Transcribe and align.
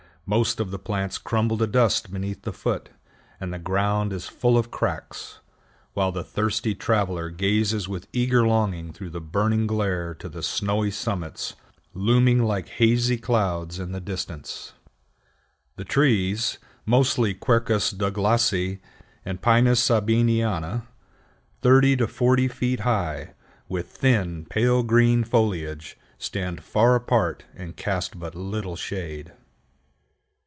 Most 0.23 0.61
of 0.61 0.71
the 0.71 0.79
plants 0.79 1.17
crumble 1.17 1.57
to 1.57 1.67
dust 1.67 2.09
beneath 2.09 2.43
the 2.43 2.53
foot, 2.53 2.87
and 3.41 3.51
the 3.53 3.59
ground 3.59 4.13
is 4.13 4.29
full 4.29 4.57
of 4.57 4.71
cracks; 4.71 5.39
while 5.91 6.13
the 6.13 6.23
thirsty 6.23 6.73
traveler 6.73 7.29
gazes 7.29 7.89
with 7.89 8.07
eager 8.13 8.47
longing 8.47 8.93
through 8.93 9.09
the 9.09 9.19
burning 9.19 9.67
glare 9.67 10.13
to 10.13 10.29
the 10.29 10.41
snowy 10.41 10.89
summits 10.89 11.55
looming 11.93 12.41
like 12.43 12.69
hazy 12.69 13.17
clouds 13.17 13.77
in 13.77 13.91
the 13.91 13.99
distance. 13.99 14.71
The 15.75 15.83
trees, 15.83 16.59
mostly 16.85 17.33
Quercus 17.33 17.91
Douglasii 17.91 18.79
and 19.25 19.41
Pinus 19.41 19.81
Sabiniana, 19.81 20.83
thirty 21.61 21.97
to 21.97 22.07
forty 22.07 22.47
feet 22.47 22.81
high, 22.81 23.33
with 23.67 23.89
thin, 23.89 24.45
pale 24.45 24.81
green 24.81 25.25
foliage, 25.25 25.97
stand 26.17 26.63
far 26.63 26.95
apart 26.95 27.43
and 27.53 27.75
cast 27.75 28.17
but 28.17 28.33
little 28.33 28.77
shade. 28.77 29.33